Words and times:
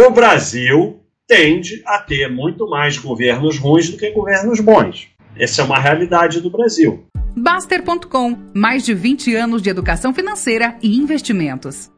O 0.00 0.12
Brasil 0.12 1.00
tende 1.26 1.82
a 1.84 1.98
ter 1.98 2.30
muito 2.30 2.70
mais 2.70 2.96
governos 2.96 3.58
ruins 3.58 3.90
do 3.90 3.96
que 3.96 4.12
governos 4.12 4.60
bons. 4.60 5.08
Essa 5.36 5.62
é 5.62 5.64
uma 5.64 5.76
realidade 5.80 6.40
do 6.40 6.48
Brasil. 6.48 7.04
Baster.com 7.36 8.38
mais 8.54 8.84
de 8.84 8.94
20 8.94 9.34
anos 9.34 9.60
de 9.60 9.68
educação 9.68 10.14
financeira 10.14 10.78
e 10.80 10.96
investimentos. 10.96 11.90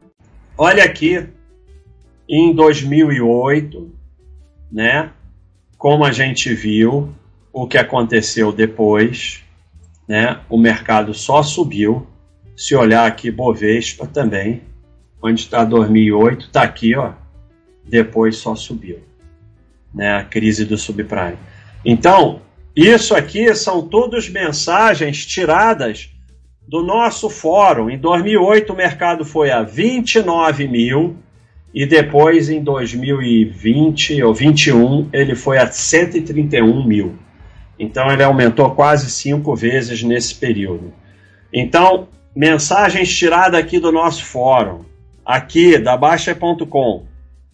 Olha 0.57 0.83
aqui, 0.83 1.27
em 2.27 2.55
2008, 2.55 3.91
né? 4.71 5.11
Como 5.77 6.03
a 6.03 6.11
gente 6.11 6.51
viu, 6.55 7.13
o 7.53 7.67
que 7.67 7.77
aconteceu 7.77 8.51
depois, 8.51 9.43
né? 10.07 10.39
O 10.49 10.57
mercado 10.57 11.13
só 11.13 11.43
subiu. 11.43 12.07
Se 12.57 12.75
olhar 12.75 13.05
aqui, 13.05 13.29
Bovespa 13.29 14.07
também, 14.07 14.63
onde 15.21 15.41
está 15.41 15.63
2008, 15.63 16.47
está 16.47 16.63
aqui, 16.63 16.95
ó. 16.95 17.20
Depois 17.91 18.37
só 18.37 18.55
subiu, 18.55 18.99
né? 19.93 20.15
A 20.15 20.23
crise 20.23 20.63
do 20.63 20.77
subprime. 20.77 21.37
Então, 21.83 22.41
isso 22.73 23.13
aqui 23.13 23.53
são 23.53 23.85
todas 23.85 24.29
mensagens 24.29 25.25
tiradas 25.25 26.09
do 26.65 26.81
nosso 26.81 27.29
fórum. 27.29 27.89
Em 27.89 27.97
2008 27.97 28.71
o 28.71 28.75
mercado 28.75 29.25
foi 29.25 29.51
a 29.51 29.61
29 29.61 30.69
mil 30.69 31.17
e 31.73 31.85
depois 31.85 32.49
em 32.49 32.63
2020 32.63 34.23
ou 34.23 34.33
21 34.33 35.09
ele 35.11 35.35
foi 35.35 35.57
a 35.57 35.69
131 35.69 36.87
mil. 36.87 37.15
Então 37.77 38.09
ele 38.09 38.23
aumentou 38.23 38.71
quase 38.71 39.11
cinco 39.11 39.53
vezes 39.53 40.01
nesse 40.01 40.33
período. 40.35 40.93
Então, 41.53 42.07
mensagens 42.33 43.13
tiradas 43.13 43.59
aqui 43.59 43.77
do 43.77 43.91
nosso 43.91 44.23
fórum, 44.23 44.85
aqui 45.25 45.77
da 45.77 45.97
Baixa.com. 45.97 47.10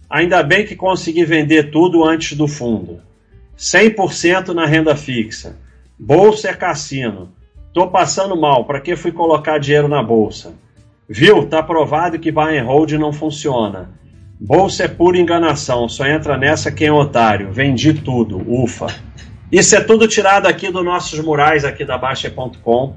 Ainda 0.09 0.41
bem 0.41 0.65
que 0.65 0.75
consegui 0.75 1.25
vender 1.25 1.69
tudo 1.69 2.03
antes 2.03 2.37
do 2.37 2.47
fundo. 2.47 3.01
100% 3.57 4.49
na 4.49 4.65
renda 4.65 4.95
fixa. 4.95 5.57
Bolsa 5.99 6.49
é 6.49 6.53
cassino. 6.53 7.33
Tô 7.73 7.87
passando 7.87 8.39
mal, 8.39 8.65
para 8.65 8.79
que 8.79 8.95
fui 8.95 9.11
colocar 9.11 9.57
dinheiro 9.57 9.87
na 9.87 10.01
bolsa? 10.01 10.53
Viu? 11.09 11.45
Tá 11.45 11.61
provado 11.61 12.19
que 12.19 12.31
buy 12.31 12.57
and 12.57 12.65
hold 12.65 12.91
não 12.93 13.11
funciona. 13.11 13.89
Bolsa 14.39 14.83
é 14.83 14.87
pura 14.87 15.17
enganação, 15.17 15.89
só 15.89 16.05
entra 16.05 16.37
nessa 16.37 16.71
quem 16.71 16.87
é 16.87 16.91
otário. 16.91 17.51
Vendi 17.51 17.93
tudo, 17.93 18.43
ufa. 18.47 18.87
Isso 19.51 19.75
é 19.75 19.81
tudo 19.81 20.07
tirado 20.07 20.45
aqui 20.45 20.71
dos 20.71 20.85
nossos 20.85 21.19
murais 21.19 21.65
aqui 21.65 21.83
da 21.83 21.97
Baixa.com 21.97 22.95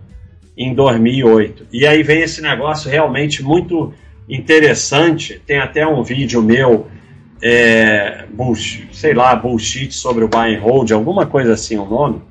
em 0.56 0.74
2008. 0.74 1.66
E 1.72 1.86
aí 1.86 2.02
vem 2.02 2.20
esse 2.20 2.42
negócio 2.42 2.90
realmente 2.90 3.42
muito 3.42 3.94
interessante. 4.28 5.40
Tem 5.46 5.58
até 5.58 5.86
um 5.86 6.02
vídeo 6.02 6.42
meu 6.42 6.88
é, 7.42 8.26
bullshit, 8.30 8.94
sei 8.94 9.14
lá, 9.14 9.34
bullshit 9.34 9.92
sobre 9.92 10.24
o 10.24 10.28
buy 10.28 10.54
and 10.54 10.60
hold, 10.60 10.90
alguma 10.92 11.26
coisa 11.26 11.54
assim 11.54 11.76
o 11.76 11.86
nome, 11.86 12.22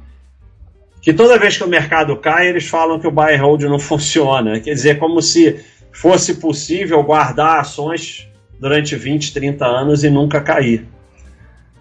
que 1.01 1.13
toda 1.13 1.39
vez 1.39 1.57
que 1.57 1.63
o 1.63 1.67
mercado 1.67 2.15
cai, 2.17 2.47
eles 2.47 2.67
falam 2.67 2.99
que 2.99 3.07
o 3.07 3.11
buy 3.11 3.35
and 3.35 3.41
hold 3.41 3.63
não 3.63 3.79
funciona. 3.79 4.59
Quer 4.59 4.73
dizer, 4.73 4.99
como 4.99 5.21
se 5.21 5.63
fosse 5.91 6.35
possível 6.35 7.01
guardar 7.03 7.59
ações 7.59 8.27
durante 8.59 8.95
20, 8.95 9.33
30 9.33 9.65
anos 9.65 10.03
e 10.03 10.09
nunca 10.09 10.41
cair. 10.41 10.85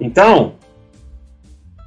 Então, 0.00 0.54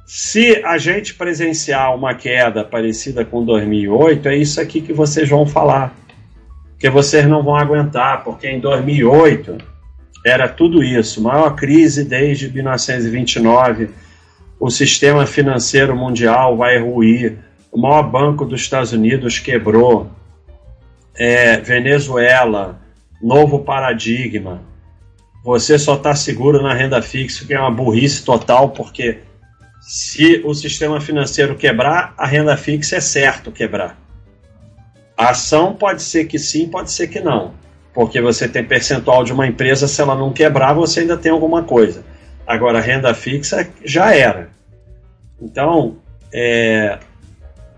se 0.06 0.62
a 0.64 0.76
gente 0.76 1.14
presenciar 1.14 1.94
uma 1.94 2.14
queda 2.14 2.62
parecida 2.62 3.24
com 3.24 3.44
2008, 3.44 4.28
é 4.28 4.36
isso 4.36 4.60
aqui 4.60 4.82
que 4.82 4.92
vocês 4.92 5.28
vão 5.28 5.46
falar. 5.46 5.96
Que 6.78 6.90
vocês 6.90 7.26
não 7.26 7.42
vão 7.42 7.56
aguentar, 7.56 8.22
porque 8.22 8.48
em 8.48 8.60
2008 8.60 9.71
era 10.24 10.48
tudo 10.48 10.82
isso, 10.82 11.20
maior 11.20 11.56
crise 11.56 12.04
desde 12.04 12.48
1929, 12.52 13.90
o 14.58 14.70
sistema 14.70 15.26
financeiro 15.26 15.96
mundial 15.96 16.56
vai 16.56 16.78
ruir, 16.78 17.38
o 17.72 17.80
maior 17.80 18.04
banco 18.04 18.44
dos 18.44 18.60
Estados 18.60 18.92
Unidos 18.92 19.40
quebrou, 19.40 20.10
é, 21.14 21.58
Venezuela, 21.60 22.80
novo 23.20 23.60
paradigma. 23.60 24.62
Você 25.44 25.76
só 25.76 25.96
está 25.96 26.14
seguro 26.14 26.62
na 26.62 26.72
renda 26.72 27.02
fixa, 27.02 27.44
que 27.44 27.52
é 27.52 27.58
uma 27.58 27.70
burrice 27.70 28.24
total, 28.24 28.70
porque 28.70 29.18
se 29.80 30.40
o 30.44 30.54
sistema 30.54 31.00
financeiro 31.00 31.56
quebrar, 31.56 32.14
a 32.16 32.26
renda 32.26 32.56
fixa 32.56 32.96
é 32.96 33.00
certo 33.00 33.50
quebrar. 33.50 33.98
A 35.16 35.30
ação 35.30 35.74
pode 35.74 36.02
ser 36.02 36.26
que 36.26 36.38
sim, 36.38 36.68
pode 36.68 36.92
ser 36.92 37.08
que 37.08 37.18
não 37.18 37.60
porque 37.94 38.20
você 38.20 38.48
tem 38.48 38.64
percentual 38.64 39.24
de 39.24 39.32
uma 39.32 39.46
empresa, 39.46 39.86
se 39.86 40.00
ela 40.00 40.14
não 40.14 40.32
quebrar, 40.32 40.72
você 40.72 41.00
ainda 41.00 41.16
tem 41.16 41.30
alguma 41.30 41.62
coisa. 41.62 42.04
Agora, 42.46 42.80
renda 42.80 43.14
fixa 43.14 43.68
já 43.84 44.14
era. 44.14 44.50
Então, 45.40 45.96
é 46.32 46.98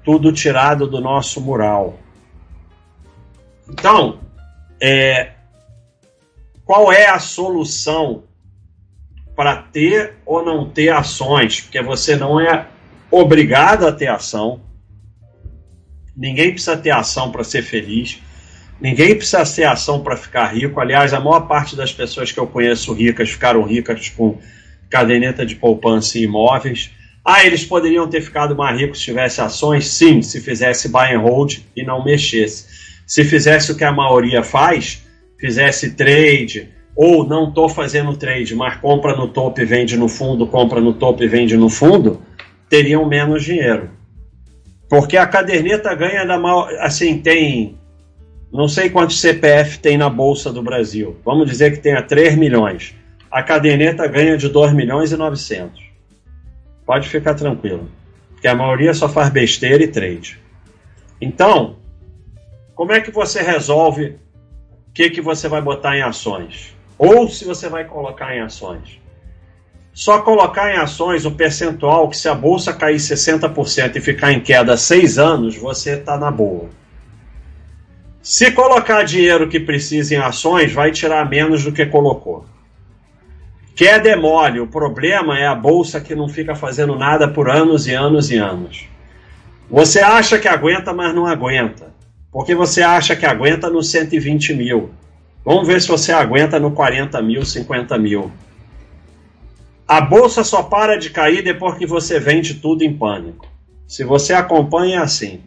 tudo 0.04 0.32
tirado 0.32 0.86
do 0.86 1.00
nosso 1.00 1.40
mural. 1.40 1.98
Então, 3.68 4.20
é, 4.80 5.32
qual 6.64 6.92
é 6.92 7.08
a 7.08 7.18
solução 7.18 8.24
para 9.34 9.56
ter 9.56 10.18
ou 10.24 10.44
não 10.44 10.68
ter 10.68 10.90
ações? 10.90 11.62
Porque 11.62 11.82
você 11.82 12.16
não 12.16 12.38
é 12.38 12.66
obrigado 13.10 13.86
a 13.86 13.92
ter 13.92 14.08
ação. 14.08 14.60
Ninguém 16.16 16.52
precisa 16.52 16.76
ter 16.76 16.90
ação 16.90 17.32
para 17.32 17.42
ser 17.42 17.62
feliz. 17.62 18.22
Ninguém 18.80 19.14
precisa 19.14 19.44
ter 19.44 19.64
ação 19.64 20.02
para 20.02 20.16
ficar 20.16 20.46
rico. 20.46 20.80
Aliás, 20.80 21.14
a 21.14 21.20
maior 21.20 21.40
parte 21.46 21.76
das 21.76 21.92
pessoas 21.92 22.32
que 22.32 22.38
eu 22.38 22.46
conheço 22.46 22.92
ricas 22.92 23.30
ficaram 23.30 23.62
ricas 23.62 24.08
com 24.08 24.38
caderneta 24.90 25.46
de 25.46 25.56
poupança 25.56 26.18
e 26.18 26.24
imóveis. 26.24 26.90
Ah, 27.24 27.44
eles 27.44 27.64
poderiam 27.64 28.08
ter 28.08 28.20
ficado 28.20 28.54
mais 28.54 28.78
ricos 28.78 28.98
se 28.98 29.04
tivesse 29.04 29.40
ações? 29.40 29.88
Sim, 29.88 30.20
se 30.20 30.40
fizesse 30.40 30.88
buy 30.88 31.14
and 31.14 31.20
hold 31.20 31.58
e 31.74 31.82
não 31.82 32.04
mexesse. 32.04 32.66
Se 33.06 33.24
fizesse 33.24 33.72
o 33.72 33.76
que 33.76 33.84
a 33.84 33.92
maioria 33.92 34.42
faz, 34.42 35.02
fizesse 35.38 35.92
trade, 35.92 36.68
ou 36.96 37.26
não 37.26 37.48
estou 37.48 37.68
fazendo 37.68 38.16
trade, 38.16 38.54
mas 38.54 38.76
compra 38.76 39.16
no 39.16 39.28
topo 39.28 39.60
e 39.60 39.64
vende 39.64 39.96
no 39.96 40.08
fundo, 40.08 40.46
compra 40.46 40.80
no 40.80 40.92
topo 40.92 41.22
e 41.22 41.28
vende 41.28 41.56
no 41.56 41.68
fundo, 41.68 42.22
teriam 42.68 43.06
menos 43.06 43.42
dinheiro. 43.42 43.90
Porque 44.88 45.16
a 45.16 45.26
caderneta 45.26 45.94
ganha 45.94 46.24
da 46.24 46.38
maior. 46.38 46.68
Assim, 46.80 47.18
tem 47.18 47.78
não 48.56 48.68
sei 48.68 48.88
quantos 48.88 49.20
CPF 49.20 49.80
tem 49.80 49.98
na 49.98 50.08
Bolsa 50.08 50.52
do 50.52 50.62
Brasil. 50.62 51.16
Vamos 51.24 51.50
dizer 51.50 51.72
que 51.72 51.80
tenha 51.80 52.00
3 52.00 52.36
milhões. 52.36 52.94
A 53.28 53.42
caderneta 53.42 54.06
ganha 54.06 54.36
de 54.36 54.48
2 54.48 54.72
milhões 54.72 55.10
e 55.10 55.16
900. 55.16 55.82
Pode 56.86 57.08
ficar 57.08 57.34
tranquilo. 57.34 57.90
Porque 58.30 58.46
a 58.46 58.54
maioria 58.54 58.94
só 58.94 59.08
faz 59.08 59.28
besteira 59.28 59.82
e 59.82 59.88
trade. 59.88 60.38
Então, 61.20 61.78
como 62.76 62.92
é 62.92 63.00
que 63.00 63.10
você 63.10 63.42
resolve 63.42 64.20
o 64.88 64.92
que, 64.94 65.10
que 65.10 65.20
você 65.20 65.48
vai 65.48 65.60
botar 65.60 65.96
em 65.96 66.02
ações? 66.02 66.76
Ou 66.96 67.28
se 67.28 67.44
você 67.44 67.68
vai 67.68 67.84
colocar 67.84 68.36
em 68.36 68.40
ações? 68.40 69.00
Só 69.92 70.22
colocar 70.22 70.72
em 70.72 70.76
ações 70.76 71.24
o 71.24 71.32
percentual 71.32 72.08
que 72.08 72.16
se 72.16 72.28
a 72.28 72.34
bolsa 72.36 72.72
cair 72.72 72.98
60% 72.98 73.96
e 73.96 74.00
ficar 74.00 74.32
em 74.32 74.40
queda 74.40 74.76
6 74.76 75.18
anos, 75.18 75.56
você 75.56 75.96
está 75.96 76.16
na 76.16 76.30
boa. 76.30 76.68
Se 78.24 78.50
colocar 78.52 79.02
dinheiro 79.02 79.50
que 79.50 79.60
precisa 79.60 80.14
em 80.14 80.16
ações, 80.16 80.72
vai 80.72 80.90
tirar 80.90 81.28
menos 81.28 81.62
do 81.62 81.70
que 81.70 81.84
colocou. 81.84 82.46
Quer 83.76 84.00
demole, 84.00 84.60
o 84.60 84.66
problema 84.66 85.38
é 85.38 85.46
a 85.46 85.54
bolsa 85.54 86.00
que 86.00 86.14
não 86.14 86.26
fica 86.26 86.54
fazendo 86.54 86.96
nada 86.96 87.28
por 87.28 87.50
anos 87.50 87.86
e 87.86 87.92
anos 87.92 88.30
e 88.30 88.38
anos. 88.38 88.88
Você 89.70 90.00
acha 90.00 90.38
que 90.38 90.48
aguenta, 90.48 90.94
mas 90.94 91.14
não 91.14 91.26
aguenta. 91.26 91.92
Porque 92.32 92.54
você 92.54 92.80
acha 92.80 93.14
que 93.14 93.26
aguenta 93.26 93.68
no 93.68 93.82
120 93.82 94.54
mil. 94.54 94.90
Vamos 95.44 95.66
ver 95.66 95.82
se 95.82 95.88
você 95.88 96.10
aguenta 96.10 96.58
no 96.58 96.70
40 96.70 97.20
mil, 97.20 97.44
50 97.44 97.98
mil. 97.98 98.32
A 99.86 100.00
bolsa 100.00 100.42
só 100.42 100.62
para 100.62 100.96
de 100.96 101.10
cair 101.10 101.44
depois 101.44 101.76
que 101.76 101.84
você 101.84 102.18
vende 102.18 102.54
tudo 102.54 102.82
em 102.84 102.96
pânico. 102.96 103.46
Se 103.86 104.02
você 104.02 104.32
acompanha, 104.32 105.00
é 105.00 105.02
assim. 105.02 105.42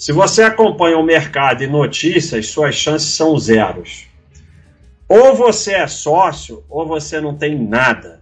Se 0.00 0.12
você 0.12 0.42
acompanha 0.42 0.96
o 0.96 1.02
mercado 1.02 1.62
e 1.62 1.66
notícias, 1.66 2.46
suas 2.46 2.74
chances 2.74 3.10
são 3.10 3.38
zeros. 3.38 4.06
Ou 5.06 5.34
você 5.34 5.74
é 5.74 5.86
sócio, 5.86 6.64
ou 6.70 6.86
você 6.86 7.20
não 7.20 7.36
tem 7.36 7.54
nada. 7.54 8.18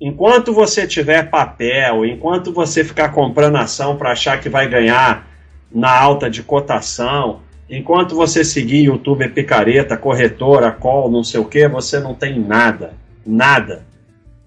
Enquanto 0.00 0.52
você 0.52 0.84
tiver 0.84 1.30
papel, 1.30 2.04
enquanto 2.04 2.52
você 2.52 2.82
ficar 2.82 3.10
comprando 3.10 3.54
ação 3.54 3.96
para 3.96 4.10
achar 4.10 4.40
que 4.40 4.48
vai 4.48 4.68
ganhar 4.68 5.28
na 5.72 5.96
alta 5.96 6.28
de 6.28 6.42
cotação, 6.42 7.42
enquanto 7.70 8.16
você 8.16 8.42
seguir 8.42 8.86
YouTube 8.86 9.28
picareta, 9.28 9.96
corretora, 9.96 10.72
call, 10.72 11.08
não 11.08 11.22
sei 11.22 11.38
o 11.38 11.44
que, 11.44 11.68
você 11.68 12.00
não 12.00 12.16
tem 12.16 12.36
nada. 12.40 12.94
Nada. 13.24 13.86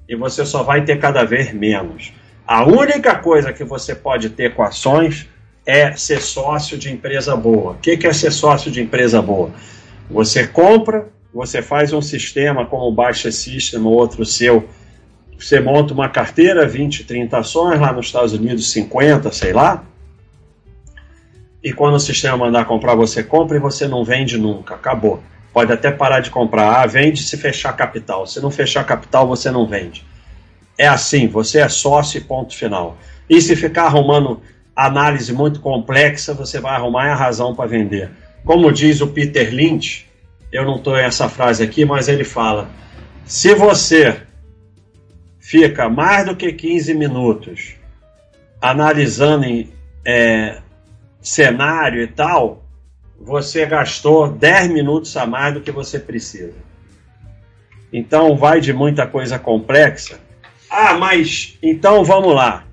E 0.10 0.16
você 0.18 0.46
só 0.46 0.62
vai 0.62 0.84
ter 0.84 1.00
cada 1.00 1.24
vez 1.24 1.54
menos. 1.54 2.12
A 2.46 2.66
única 2.66 3.16
coisa 3.16 3.54
que 3.54 3.64
você 3.64 3.96
pode 3.96 4.32
ter 4.32 4.54
com 4.54 4.62
ações 4.62 5.30
é 5.66 5.94
ser 5.94 6.22
sócio 6.22 6.78
de 6.78 6.92
empresa 6.92 7.36
boa. 7.36 7.74
O 7.74 7.76
que 7.76 8.06
é 8.06 8.14
ser 8.14 8.32
sócio 8.32 8.70
de 8.72 8.82
empresa 8.82 9.22
boa? 9.22 9.52
Você 10.10 10.46
compra, 10.46 11.08
você 11.34 11.62
faz 11.62 11.92
um 11.92 12.02
sistema 12.02 12.66
como 12.66 12.84
o 12.84 12.92
Baixa 12.92 13.32
System 13.32 13.82
ou 13.82 13.94
outro 13.94 14.26
seu, 14.26 14.70
você 15.38 15.60
monta 15.60 15.94
uma 15.94 16.08
carteira, 16.08 16.68
20, 16.68 17.04
30 17.04 17.38
ações, 17.38 17.80
lá 17.80 17.92
nos 17.92 18.06
Estados 18.06 18.34
Unidos 18.34 18.72
50, 18.72 19.32
sei 19.32 19.52
lá, 19.52 19.84
e 21.66 21.74
quando 21.74 21.96
o 21.96 22.00
sistema 22.00 22.38
mandar 22.38 22.66
comprar, 22.66 22.94
você 22.94 23.24
compra 23.24 23.58
e 23.58 23.60
você 23.60 23.88
não 23.88 24.04
vende 24.04 24.38
nunca, 24.38 24.76
acabou. 24.76 25.20
Pode 25.52 25.74
até 25.74 25.90
parar 25.90 26.20
de 26.20 26.30
comprar, 26.30 26.80
ah, 26.80 26.86
vende 26.86 27.24
se 27.24 27.38
fechar 27.38 27.74
capital. 27.74 28.28
Se 28.28 28.40
não 28.40 28.52
fechar 28.52 28.84
capital, 28.84 29.28
você 29.28 29.50
não 29.50 29.66
vende. 29.66 30.06
É 30.78 30.88
assim, 30.88 31.28
você 31.28 31.62
é 31.62 31.68
sócio 31.68 32.20
e 32.20 32.22
ponto 32.22 32.56
final. 32.56 33.00
E 33.28 33.42
se 33.42 33.56
ficar 33.56 33.86
arrumando 33.86 34.42
análise 34.76 35.32
muito 35.32 35.60
complexa, 35.60 36.34
você 36.34 36.60
vai 36.60 36.76
arrumar 36.76 37.12
a 37.12 37.16
razão 37.16 37.56
para 37.56 37.70
vender. 37.70 38.12
Como 38.44 38.72
diz 38.72 39.00
o 39.02 39.08
Peter 39.08 39.54
Lynch, 39.54 40.08
eu 40.52 40.66
não 40.66 40.76
estou 40.76 40.96
essa 40.98 41.30
frase 41.30 41.64
aqui, 41.64 41.86
mas 41.86 42.08
ele 42.08 42.24
fala: 42.24 42.70
se 43.26 43.56
você 43.56 44.22
fica 45.40 45.90
mais 45.90 46.26
do 46.26 46.36
que 46.36 46.52
15 46.52 46.94
minutos 46.94 47.76
analisando 48.62 49.46
em, 49.46 49.72
é, 50.04 50.60
cenário 51.22 52.02
e 52.02 52.08
tal, 52.08 52.64
você 53.20 53.66
gastou 53.66 54.28
10 54.28 54.70
minutos 54.70 55.16
a 55.16 55.26
mais 55.26 55.54
do 55.54 55.62
que 55.62 55.72
você 55.72 56.00
precisa. 56.00 56.54
Então 57.94 58.36
vai 58.36 58.60
de 58.60 58.74
muita 58.74 59.08
coisa 59.08 59.40
complexa. 59.40 60.20
Ah, 60.70 60.96
mas 60.96 61.58
então 61.62 62.04
vamos 62.04 62.36
lá 62.36 62.66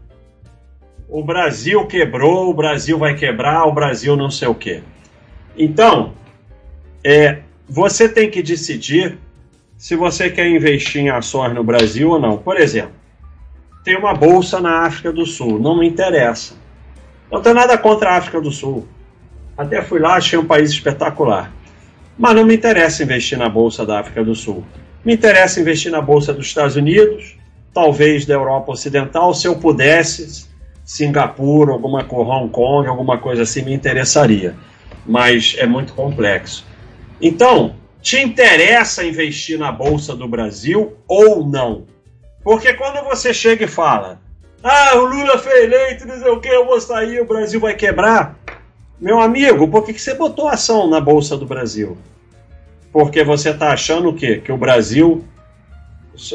o 1.12 1.22
Brasil 1.22 1.84
quebrou, 1.86 2.48
o 2.48 2.54
Brasil 2.54 2.98
vai 2.98 3.14
quebrar, 3.14 3.66
o 3.66 3.72
Brasil 3.72 4.16
não 4.16 4.30
sei 4.30 4.48
o 4.48 4.54
quê. 4.54 4.82
Então, 5.54 6.14
é, 7.04 7.40
você 7.68 8.08
tem 8.08 8.30
que 8.30 8.42
decidir 8.42 9.18
se 9.76 9.94
você 9.94 10.30
quer 10.30 10.48
investir 10.48 11.02
em 11.02 11.10
ações 11.10 11.54
no 11.54 11.62
Brasil 11.62 12.08
ou 12.08 12.18
não. 12.18 12.38
Por 12.38 12.58
exemplo, 12.58 12.94
tem 13.84 13.94
uma 13.94 14.14
bolsa 14.14 14.58
na 14.58 14.86
África 14.86 15.12
do 15.12 15.26
Sul, 15.26 15.58
não 15.58 15.78
me 15.78 15.86
interessa. 15.86 16.54
Não 17.30 17.42
tenho 17.42 17.56
nada 17.56 17.76
contra 17.76 18.12
a 18.12 18.16
África 18.16 18.40
do 18.40 18.50
Sul. 18.50 18.88
Até 19.54 19.82
fui 19.82 20.00
lá, 20.00 20.14
achei 20.14 20.38
um 20.38 20.46
país 20.46 20.70
espetacular. 20.70 21.52
Mas 22.18 22.34
não 22.34 22.46
me 22.46 22.54
interessa 22.54 23.02
investir 23.02 23.36
na 23.36 23.50
bolsa 23.50 23.84
da 23.84 24.00
África 24.00 24.24
do 24.24 24.34
Sul. 24.34 24.64
Me 25.04 25.12
interessa 25.12 25.60
investir 25.60 25.92
na 25.92 26.00
bolsa 26.00 26.32
dos 26.32 26.46
Estados 26.46 26.76
Unidos, 26.76 27.36
talvez 27.74 28.24
da 28.24 28.32
Europa 28.32 28.72
Ocidental, 28.72 29.34
se 29.34 29.46
eu 29.46 29.56
pudesse, 29.56 30.50
Singapura, 30.84 31.72
alguma 31.72 32.06
Hong 32.10 32.50
Kong, 32.50 32.88
alguma 32.88 33.18
coisa 33.18 33.42
assim 33.42 33.62
me 33.62 33.72
interessaria. 33.72 34.54
Mas 35.06 35.54
é 35.58 35.66
muito 35.66 35.94
complexo. 35.94 36.64
Então, 37.20 37.76
te 38.00 38.18
interessa 38.18 39.04
investir 39.04 39.58
na 39.58 39.70
Bolsa 39.70 40.14
do 40.14 40.26
Brasil 40.26 40.96
ou 41.06 41.46
não? 41.46 41.84
Porque 42.42 42.74
quando 42.74 43.04
você 43.04 43.32
chega 43.32 43.64
e 43.64 43.68
fala, 43.68 44.20
ah, 44.62 44.96
o 44.96 45.04
Lula 45.04 45.38
foi 45.38 45.64
eleito, 45.64 46.06
não 46.06 46.18
sei 46.18 46.30
o 46.30 46.40
que, 46.40 46.48
eu 46.48 46.66
vou 46.66 46.80
sair, 46.80 47.20
o 47.20 47.26
Brasil 47.26 47.60
vai 47.60 47.74
quebrar. 47.74 48.36
Meu 49.00 49.20
amigo, 49.20 49.68
por 49.68 49.84
que, 49.84 49.92
que 49.92 50.00
você 50.00 50.14
botou 50.14 50.48
ação 50.48 50.88
na 50.88 51.00
Bolsa 51.00 51.36
do 51.36 51.46
Brasil? 51.46 51.96
Porque 52.92 53.24
você 53.24 53.50
está 53.50 53.72
achando 53.72 54.08
o 54.08 54.14
quê? 54.14 54.40
Que 54.44 54.52
o 54.52 54.56
Brasil 54.56 55.24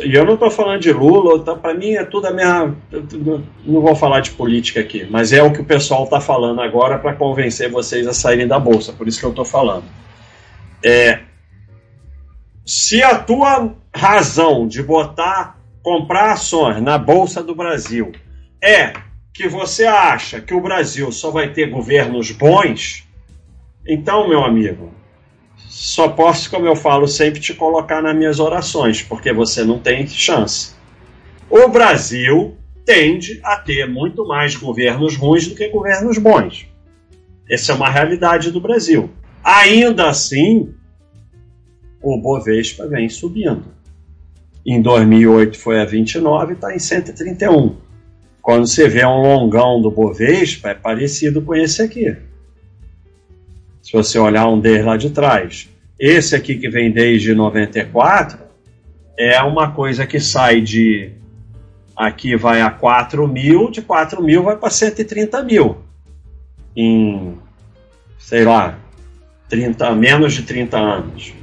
e 0.03 0.15
eu 0.15 0.25
não 0.25 0.33
estou 0.33 0.50
falando 0.50 0.81
de 0.81 0.91
Lula, 0.91 1.44
tá, 1.44 1.56
para 1.56 1.74
mim 1.74 1.91
é 1.91 2.03
tudo 2.03 2.27
a 2.27 2.31
minha. 2.31 2.75
Não 3.65 3.81
vou 3.81 3.95
falar 3.95 4.21
de 4.21 4.31
política 4.31 4.79
aqui, 4.79 5.06
mas 5.09 5.31
é 5.31 5.41
o 5.41 5.53
que 5.53 5.62
o 5.62 5.65
pessoal 5.65 6.06
está 6.06 6.19
falando 6.19 6.62
agora 6.62 6.97
para 6.97 7.13
convencer 7.13 7.69
vocês 7.69 8.07
a 8.07 8.13
saírem 8.13 8.47
da 8.47 8.59
bolsa, 8.59 8.91
por 8.91 9.07
isso 9.07 9.19
que 9.19 9.25
eu 9.25 9.29
estou 9.29 9.45
falando. 9.45 9.85
É, 10.83 11.19
se 12.65 13.03
a 13.03 13.18
tua 13.19 13.75
razão 13.95 14.68
de 14.68 14.81
botar, 14.81 15.57
comprar 15.81 16.33
ações 16.33 16.81
na 16.81 16.97
Bolsa 16.97 17.41
do 17.41 17.56
Brasil 17.56 18.12
é 18.62 18.94
que 19.33 19.47
você 19.47 19.85
acha 19.85 20.41
que 20.41 20.53
o 20.53 20.62
Brasil 20.62 21.12
só 21.12 21.29
vai 21.29 21.53
ter 21.53 21.69
governos 21.69 22.31
bons, 22.31 23.07
então, 23.88 24.27
meu 24.27 24.44
amigo, 24.44 24.91
só 25.79 26.07
posso, 26.07 26.50
como 26.50 26.65
eu 26.65 26.75
falo, 26.75 27.07
sempre 27.07 27.39
te 27.39 27.53
colocar 27.53 28.01
nas 28.01 28.15
minhas 28.15 28.39
orações, 28.39 29.03
porque 29.03 29.31
você 29.31 29.63
não 29.63 29.77
tem 29.77 30.07
chance. 30.07 30.74
O 31.47 31.68
Brasil 31.68 32.57
tende 32.83 33.39
a 33.44 33.57
ter 33.57 33.88
muito 33.88 34.27
mais 34.27 34.56
governos 34.56 35.15
ruins 35.15 35.47
do 35.47 35.53
que 35.53 35.68
governos 35.69 36.18
bons. 36.18 36.65
Essa 37.47 37.74
é 37.74 37.75
uma 37.75 37.91
realidade 37.91 38.50
do 38.50 38.59
Brasil. 38.59 39.12
Ainda 39.44 40.09
assim, 40.09 40.74
o 42.01 42.19
Bovespa 42.19 42.88
vem 42.88 43.07
subindo. 43.07 43.65
Em 44.65 44.81
2008 44.81 45.59
foi 45.59 45.79
a 45.79 45.85
29 45.85 46.53
e 46.53 46.56
está 46.56 46.74
em 46.74 46.79
131. 46.79 47.75
Quando 48.41 48.65
você 48.65 48.89
vê 48.89 49.06
um 49.06 49.21
longão 49.21 49.79
do 49.79 49.91
Bovespa, 49.91 50.69
é 50.69 50.74
parecido 50.74 51.39
com 51.39 51.53
esse 51.53 51.83
aqui. 51.83 52.18
Se 53.88 53.94
você 53.94 54.19
olhar 54.19 54.50
um 54.50 54.60
deles 54.60 54.86
lá 54.86 54.98
de 54.98 55.12
trás. 55.12 55.69
Esse 55.98 56.36
aqui 56.36 56.56
que 56.56 56.68
vem 56.68 56.92
desde 56.92 57.34
94 57.34 58.38
é 59.18 59.42
uma 59.42 59.72
coisa 59.72 60.06
que 60.06 60.19
sai 60.19 60.60
de. 60.60 61.12
Aqui 61.95 62.36
vai 62.36 62.60
a 62.60 62.69
4 62.69 63.25
mil, 63.30 63.72
de 63.72 63.81
4 63.81 64.22
mil 64.22 64.44
vai 64.44 64.57
para 64.57 64.69
130 64.69 65.42
mil. 65.42 65.78
Em, 66.75 67.38
sei 68.19 68.44
lá, 68.44 68.78
30, 69.48 69.95
menos 69.95 70.34
de 70.34 70.44
30 70.44 70.78
anos. 70.78 71.34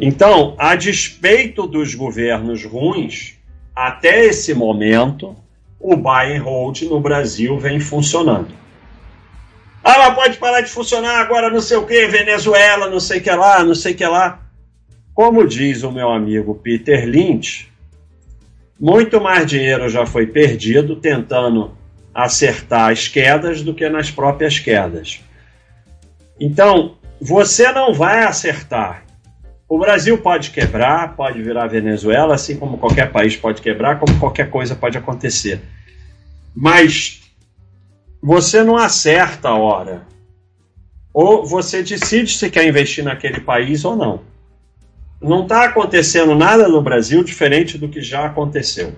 Então, 0.00 0.56
a 0.58 0.74
despeito 0.74 1.64
dos 1.64 1.94
governos 1.94 2.64
ruins, 2.64 3.38
até 3.72 4.24
esse 4.24 4.52
momento, 4.52 5.36
o 5.78 5.94
buy 5.94 6.36
and 6.36 6.42
hold 6.42 6.82
no 6.82 6.98
Brasil 6.98 7.56
vem 7.56 7.78
funcionando. 7.78 8.57
Mas 9.96 10.14
pode 10.14 10.36
parar 10.36 10.60
de 10.60 10.68
funcionar 10.68 11.18
agora, 11.18 11.48
não 11.48 11.62
sei 11.62 11.78
o 11.78 11.86
que, 11.86 12.06
Venezuela, 12.08 12.90
não 12.90 13.00
sei 13.00 13.20
o 13.20 13.22
que 13.22 13.30
lá, 13.30 13.64
não 13.64 13.74
sei 13.74 13.94
o 13.94 13.96
que 13.96 14.06
lá. 14.06 14.42
Como 15.14 15.46
diz 15.46 15.82
o 15.82 15.90
meu 15.90 16.10
amigo 16.10 16.54
Peter 16.56 17.06
Lynch, 17.06 17.72
muito 18.78 19.18
mais 19.18 19.46
dinheiro 19.46 19.88
já 19.88 20.04
foi 20.04 20.26
perdido 20.26 20.96
tentando 20.96 21.74
acertar 22.14 22.92
as 22.92 23.08
quedas 23.08 23.62
do 23.62 23.74
que 23.74 23.88
nas 23.88 24.10
próprias 24.10 24.58
quedas. 24.58 25.20
Então, 26.38 26.98
você 27.18 27.72
não 27.72 27.94
vai 27.94 28.24
acertar. 28.24 29.04
O 29.66 29.78
Brasil 29.78 30.18
pode 30.18 30.50
quebrar, 30.50 31.16
pode 31.16 31.42
virar 31.42 31.66
Venezuela, 31.66 32.34
assim 32.34 32.58
como 32.58 32.76
qualquer 32.76 33.10
país 33.10 33.36
pode 33.36 33.62
quebrar, 33.62 33.98
como 33.98 34.18
qualquer 34.20 34.50
coisa 34.50 34.76
pode 34.76 34.98
acontecer. 34.98 35.62
Mas 36.54 37.22
você 38.22 38.62
não 38.62 38.76
acerta 38.76 39.48
a 39.48 39.54
hora. 39.56 40.06
Ou 41.12 41.44
você 41.46 41.82
decide 41.82 42.32
se 42.36 42.50
quer 42.50 42.66
investir 42.66 43.04
naquele 43.04 43.40
país 43.40 43.84
ou 43.84 43.96
não. 43.96 44.20
Não 45.20 45.42
está 45.42 45.64
acontecendo 45.64 46.34
nada 46.34 46.68
no 46.68 46.80
Brasil 46.80 47.24
diferente 47.24 47.76
do 47.76 47.88
que 47.88 48.00
já 48.00 48.26
aconteceu. 48.26 48.92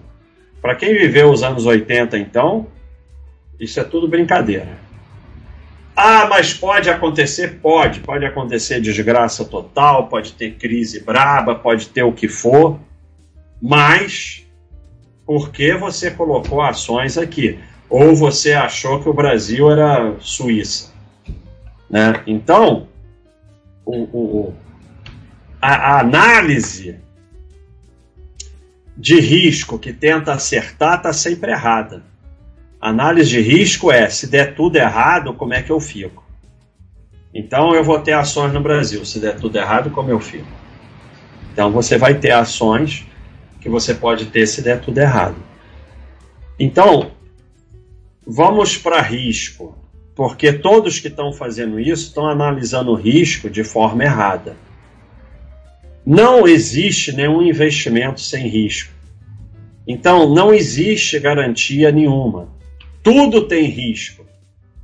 Para 0.60 0.74
quem 0.74 0.92
viveu 0.94 1.30
os 1.30 1.42
anos 1.42 1.64
80, 1.64 2.18
então, 2.18 2.66
isso 3.58 3.80
é 3.80 3.84
tudo 3.84 4.06
brincadeira. 4.06 4.78
Ah, 5.96 6.26
mas 6.26 6.52
pode 6.52 6.88
acontecer? 6.90 7.58
Pode. 7.60 8.00
Pode 8.00 8.24
acontecer 8.24 8.80
desgraça 8.80 9.44
total, 9.44 10.08
pode 10.08 10.32
ter 10.32 10.52
crise 10.52 11.00
braba, 11.00 11.54
pode 11.54 11.88
ter 11.88 12.02
o 12.02 12.12
que 12.12 12.28
for. 12.28 12.78
Mas, 13.60 14.46
por 15.26 15.50
que 15.50 15.74
você 15.74 16.10
colocou 16.10 16.60
ações 16.60 17.16
aqui? 17.16 17.58
Ou 17.90 18.14
você 18.14 18.52
achou 18.52 19.02
que 19.02 19.08
o 19.08 19.12
Brasil 19.12 19.68
era 19.68 20.14
Suíça. 20.20 20.92
Né? 21.90 22.22
Então, 22.24 22.86
o, 23.84 23.96
o, 23.96 24.54
a, 25.60 25.74
a, 25.74 26.00
análise 26.00 27.00
de 28.96 29.18
risco 29.18 29.76
que 29.76 29.92
tenta 29.92 30.32
acertar 30.32 30.98
está 30.98 31.12
sempre 31.12 31.50
errada. 31.50 32.04
A 32.80 32.90
análise 32.90 33.28
de 33.28 33.40
risco 33.40 33.90
é: 33.90 34.08
se 34.08 34.28
der 34.28 34.54
tudo 34.54 34.76
errado, 34.76 35.34
como 35.34 35.52
é 35.52 35.60
que 35.60 35.70
eu 35.70 35.80
fico? 35.80 36.24
Então, 37.34 37.74
eu 37.74 37.82
vou 37.82 37.98
ter 37.98 38.12
ações 38.12 38.52
no 38.52 38.60
Brasil. 38.60 39.04
Se 39.04 39.18
der 39.18 39.36
tudo 39.36 39.56
errado, 39.56 39.90
como 39.90 40.10
eu 40.10 40.20
fico? 40.20 40.46
Então, 41.52 41.72
você 41.72 41.98
vai 41.98 42.14
ter 42.14 42.30
ações 42.30 43.04
que 43.60 43.68
você 43.68 43.94
pode 43.94 44.26
ter 44.26 44.46
se 44.46 44.62
der 44.62 44.80
tudo 44.80 44.98
errado. 44.98 45.36
Então, 46.58 47.12
vamos 48.32 48.76
para 48.76 49.02
risco, 49.02 49.76
porque 50.14 50.52
todos 50.52 51.00
que 51.00 51.08
estão 51.08 51.32
fazendo 51.32 51.80
isso 51.80 52.08
estão 52.08 52.28
analisando 52.28 52.92
o 52.92 52.94
risco 52.94 53.50
de 53.50 53.64
forma 53.64 54.04
errada. 54.04 54.56
Não 56.06 56.46
existe 56.46 57.12
nenhum 57.12 57.42
investimento 57.42 58.20
sem 58.20 58.46
risco. 58.46 58.92
Então, 59.86 60.32
não 60.32 60.54
existe 60.54 61.18
garantia 61.18 61.90
nenhuma. 61.90 62.48
Tudo 63.02 63.48
tem 63.48 63.64
risco. 63.64 64.24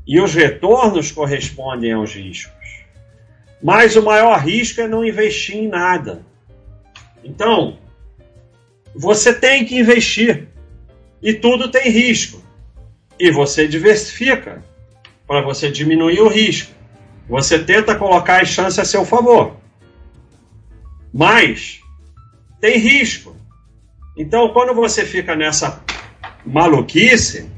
E 0.05 0.21
os 0.21 0.35
retornos 0.35 1.13
correspondem 1.13 1.93
aos 1.93 2.15
riscos. 2.15 2.85
Mas 3.63 3.95
o 3.95 4.03
maior 4.03 4.41
risco 4.41 4.81
é 4.81 4.89
não 4.89 5.05
investir 5.05 5.57
em 5.57 5.69
nada. 5.69 6.23
Então, 7.23 7.79
você 8.95 9.33
tem 9.33 9.65
que 9.65 9.79
investir. 9.79 10.49
E 11.23 11.33
tudo 11.33 11.71
tem 11.71 11.91
risco. 11.91 12.46
E 13.19 13.31
você 13.31 13.67
diversifica 13.67 14.63
para 15.27 15.43
você 15.43 15.71
diminuir 15.71 16.21
o 16.21 16.29
risco. 16.29 16.73
Você 17.29 17.59
tenta 17.59 17.95
colocar 17.95 18.43
as 18.43 18.49
chances 18.49 18.79
a 18.79 18.85
seu 18.85 19.05
favor. 19.05 19.57
Mas 21.13 21.81
tem 22.61 22.79
risco. 22.79 23.35
Então, 24.17 24.49
quando 24.51 24.75
você 24.75 25.05
fica 25.05 25.35
nessa 25.35 25.83
maluquice, 26.45 27.51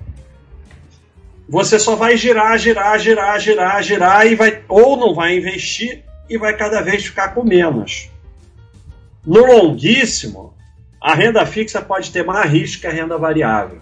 você 1.48 1.78
só 1.78 1.94
vai 1.94 2.16
girar, 2.16 2.58
girar, 2.58 2.98
girar, 2.98 3.40
girar, 3.40 3.82
girar 3.82 4.26
e 4.26 4.34
vai 4.34 4.62
ou 4.68 4.96
não 4.96 5.14
vai 5.14 5.36
investir 5.36 6.04
e 6.28 6.36
vai 6.36 6.56
cada 6.56 6.80
vez 6.80 7.06
ficar 7.06 7.28
com 7.28 7.42
menos. 7.42 8.10
No 9.24 9.46
longuíssimo, 9.46 10.54
a 11.00 11.14
renda 11.14 11.44
fixa 11.46 11.80
pode 11.80 12.10
ter 12.10 12.24
mais 12.24 12.50
risco 12.50 12.82
que 12.82 12.86
a 12.86 12.92
renda 12.92 13.16
variável. 13.16 13.80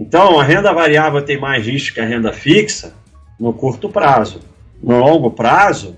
Então, 0.00 0.40
a 0.40 0.42
renda 0.42 0.72
variável 0.72 1.20
tem 1.20 1.38
mais 1.38 1.66
risco 1.66 1.96
que 1.96 2.00
a 2.00 2.06
renda 2.06 2.32
fixa 2.32 2.94
no 3.38 3.52
curto 3.52 3.86
prazo. 3.90 4.40
No 4.82 4.98
longo 4.98 5.30
prazo, 5.30 5.94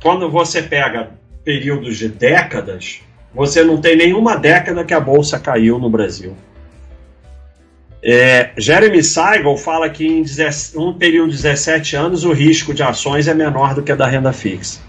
quando 0.00 0.30
você 0.30 0.62
pega 0.62 1.10
períodos 1.42 1.98
de 1.98 2.08
décadas, 2.08 3.00
você 3.34 3.64
não 3.64 3.80
tem 3.80 3.96
nenhuma 3.96 4.36
década 4.36 4.84
que 4.84 4.94
a 4.94 5.00
bolsa 5.00 5.40
caiu 5.40 5.80
no 5.80 5.90
Brasil. 5.90 6.36
É, 8.00 8.52
Jeremy 8.56 9.02
Siegel 9.02 9.56
fala 9.56 9.90
que 9.90 10.06
em 10.06 10.24
um 10.76 10.92
período 10.92 11.30
de 11.30 11.42
17 11.42 11.96
anos 11.96 12.24
o 12.24 12.32
risco 12.32 12.72
de 12.72 12.84
ações 12.84 13.26
é 13.26 13.34
menor 13.34 13.74
do 13.74 13.82
que 13.82 13.90
a 13.90 13.96
da 13.96 14.06
renda 14.06 14.32
fixa. 14.32 14.80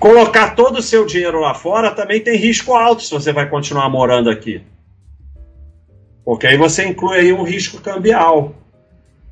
Colocar 0.00 0.56
todo 0.56 0.78
o 0.78 0.82
seu 0.82 1.06
dinheiro 1.06 1.38
lá 1.38 1.54
fora 1.54 1.92
também 1.92 2.20
tem 2.20 2.36
risco 2.36 2.74
alto 2.74 3.04
se 3.04 3.10
você 3.12 3.32
vai 3.32 3.48
continuar 3.48 3.88
morando 3.88 4.28
aqui. 4.28 4.62
Porque 6.24 6.46
aí 6.46 6.56
você 6.56 6.86
inclui 6.86 7.18
aí 7.18 7.32
um 7.32 7.42
risco 7.42 7.80
cambial. 7.80 8.54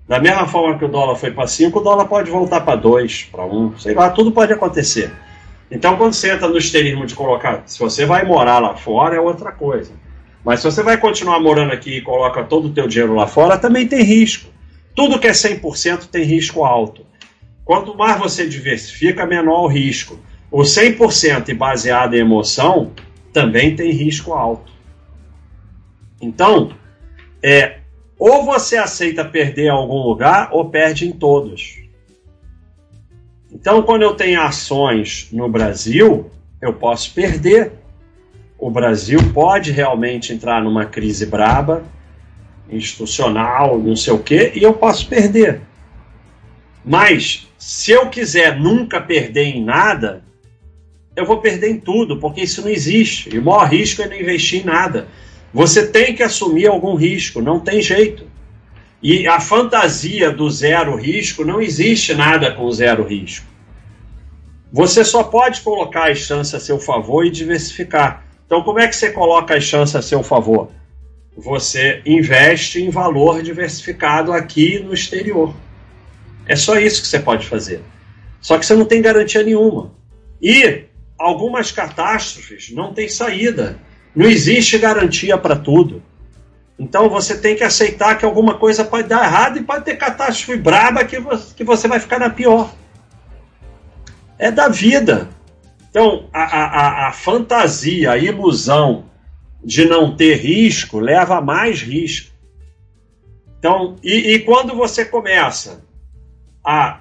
Da 0.09 0.18
mesma 0.18 0.47
forma 0.47 0.76
que 0.76 0.85
o 0.85 0.88
dólar 0.88 1.14
foi 1.14 1.30
para 1.30 1.47
5, 1.47 1.78
o 1.78 1.82
dólar 1.82 2.06
pode 2.06 2.30
voltar 2.30 2.62
para 2.62 2.76
2, 2.76 3.28
para 3.30 3.44
1, 3.44 3.78
sei 3.78 3.94
lá, 3.94 4.11
tudo 4.11 4.32
pode 4.32 4.52
acontecer. 4.52 5.12
Então, 5.70 5.97
quando 5.97 6.14
você 6.14 6.32
entra 6.32 6.49
no 6.49 6.59
esterismo 6.59 7.06
de 7.06 7.14
colocar, 7.14 7.62
se 7.64 7.78
você 7.78 8.04
vai 8.04 8.25
morar 8.25 8.59
lá 8.59 8.75
fora, 8.75 9.14
é 9.14 9.20
outra 9.20 9.52
coisa. 9.52 9.92
Mas 10.44 10.61
se 10.61 10.64
você 10.64 10.82
vai 10.82 10.97
continuar 10.97 11.38
morando 11.38 11.73
aqui 11.73 11.99
e 11.99 12.02
coloca 12.02 12.42
todo 12.42 12.66
o 12.66 12.73
teu 12.73 12.88
dinheiro 12.88 13.14
lá 13.14 13.28
fora, 13.28 13.56
também 13.56 13.87
tem 13.87 14.02
risco. 14.02 14.50
Tudo 14.97 15.20
que 15.20 15.28
é 15.28 15.32
100% 15.32 16.06
tem 16.06 16.25
risco 16.25 16.64
alto. 16.64 17.06
Quanto 17.64 17.97
mais 17.97 18.18
você 18.18 18.49
diversifica, 18.49 19.25
menor 19.25 19.64
o 19.64 19.68
risco. 19.68 20.18
O 20.50 20.62
100% 20.62 21.50
e 21.50 21.54
baseado 21.54 22.14
em 22.14 22.18
emoção 22.18 22.90
também 23.32 23.76
tem 23.76 23.92
risco 23.92 24.32
alto. 24.32 24.73
Então, 26.20 26.73
é 27.42 27.78
ou 28.18 28.44
você 28.44 28.76
aceita 28.76 29.25
perder 29.25 29.66
em 29.66 29.70
algum 29.70 30.02
lugar 30.02 30.50
ou 30.52 30.68
perde 30.68 31.09
em 31.09 31.12
todos. 31.12 31.78
Então, 33.50 33.82
quando 33.82 34.02
eu 34.02 34.14
tenho 34.14 34.40
ações 34.40 35.28
no 35.32 35.49
Brasil, 35.49 36.30
eu 36.61 36.75
posso 36.75 37.12
perder. 37.14 37.73
O 38.59 38.70
Brasil 38.70 39.18
pode 39.32 39.73
realmente 39.73 40.32
entrar 40.32 40.62
numa 40.62 40.85
crise 40.85 41.25
braba, 41.25 41.82
institucional, 42.70 43.78
não 43.78 43.97
sei 43.97 44.12
o 44.12 44.18
quê, 44.18 44.52
e 44.54 44.62
eu 44.62 44.75
posso 44.75 45.09
perder. 45.09 45.62
Mas, 46.85 47.49
se 47.59 47.90
eu 47.90 48.09
quiser 48.09 48.59
nunca 48.59 49.00
perder 49.00 49.44
em 49.44 49.64
nada, 49.64 50.23
eu 51.16 51.26
vou 51.26 51.38
perder 51.38 51.70
em 51.70 51.80
tudo, 51.80 52.18
porque 52.18 52.42
isso 52.42 52.62
não 52.62 52.68
existe. 52.68 53.35
E 53.35 53.38
o 53.38 53.42
maior 53.42 53.66
risco 53.66 54.02
é 54.02 54.06
não 54.09 54.16
investir 54.16 54.61
em 54.61 54.64
nada. 54.64 55.09
Você 55.52 55.87
tem 55.87 56.14
que 56.14 56.23
assumir 56.23 56.66
algum 56.66 56.95
risco, 56.95 57.40
não 57.40 57.59
tem 57.59 57.83
jeito. 57.83 58.25
E 59.02 59.26
a 59.26 59.40
fantasia 59.40 60.30
do 60.30 60.49
zero 60.50 60.95
risco, 60.97 61.45
não 61.45 61.61
existe 61.61 62.14
nada 62.14 62.52
com 62.52 62.71
zero 62.71 63.07
risco. 63.07 63.47
Você 64.73 65.04
só 65.04 65.25
pode 65.25 65.62
colocar 65.62 66.11
as 66.11 66.19
chances 66.19 66.54
a 66.54 66.61
seu 66.61 66.78
favor 66.78 67.26
e 67.26 67.30
diversificar. 67.30 68.25
Então, 68.47 68.62
como 68.62 68.78
é 68.78 68.87
que 68.87 68.95
você 68.95 69.11
coloca 69.11 69.57
as 69.57 69.64
chances 69.64 69.97
a 69.97 70.02
seu 70.02 70.23
favor? 70.23 70.71
Você 71.37 72.02
investe 72.04 72.83
em 72.83 72.90
valor 72.90 73.42
diversificado 73.42 74.33
aqui 74.33 74.78
no 74.78 74.92
exterior. 74.92 75.54
É 76.47 76.54
só 76.54 76.78
isso 76.78 77.02
que 77.02 77.09
você 77.09 77.19
pode 77.19 77.47
fazer. 77.47 77.80
Só 78.40 78.59
que 78.59 78.66
você 78.66 78.75
não 78.75 78.85
tem 78.85 79.02
garantia 79.02 79.42
nenhuma. 79.42 79.92
E 80.40 80.85
algumas 81.19 81.73
catástrofes 81.73 82.71
não 82.71 82.92
têm 82.92 83.09
saída. 83.09 83.78
Não 84.14 84.26
existe 84.26 84.79
garantia 84.79 85.38
para 85.38 85.57
tudo. 85.57 86.02
Então 86.79 87.09
você 87.09 87.37
tem 87.37 87.55
que 87.55 87.62
aceitar 87.62 88.17
que 88.17 88.25
alguma 88.25 88.55
coisa 88.55 88.85
pode 88.85 89.09
dar 89.09 89.25
errado 89.25 89.59
e 89.59 89.62
pode 89.62 89.85
ter 89.85 89.97
catástrofe 89.97 90.57
braba 90.57 91.05
que 91.05 91.19
você, 91.21 91.55
que 91.55 91.62
você 91.62 91.87
vai 91.87 92.00
ficar 92.00 92.19
na 92.19 92.31
pior. 92.31 92.75
É 94.38 94.50
da 94.50 94.69
vida. 94.69 95.29
Então 95.90 96.29
a, 96.33 96.43
a, 96.43 97.09
a 97.09 97.12
fantasia, 97.12 98.12
a 98.12 98.19
ilusão 98.19 99.05
de 99.62 99.85
não 99.85 100.17
ter 100.17 100.37
risco 100.37 100.99
leva 100.99 101.37
a 101.37 101.40
mais 101.43 101.83
risco. 101.83 102.31
Então, 103.59 103.97
e, 104.02 104.33
e 104.33 104.38
quando 104.38 104.75
você 104.75 105.05
começa 105.05 105.85
a 106.64 107.00